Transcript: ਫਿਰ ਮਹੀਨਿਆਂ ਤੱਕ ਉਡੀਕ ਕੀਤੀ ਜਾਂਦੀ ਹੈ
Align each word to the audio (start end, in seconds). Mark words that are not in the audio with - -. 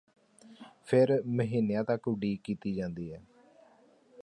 ਫਿਰ 0.85 1.11
ਮਹੀਨਿਆਂ 1.27 1.83
ਤੱਕ 1.83 2.07
ਉਡੀਕ 2.07 2.41
ਕੀਤੀ 2.41 2.73
ਜਾਂਦੀ 2.73 3.11
ਹੈ 3.13 3.21